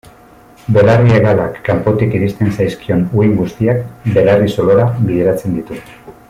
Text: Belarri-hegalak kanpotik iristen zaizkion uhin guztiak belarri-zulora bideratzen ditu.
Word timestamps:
Belarri-hegalak 0.77 1.59
kanpotik 1.67 2.15
iristen 2.19 2.49
zaizkion 2.57 3.05
uhin 3.19 3.37
guztiak 3.43 3.85
belarri-zulora 4.17 4.89
bideratzen 5.05 5.55
ditu. 5.61 5.81